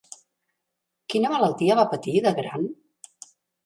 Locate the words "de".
2.31-2.37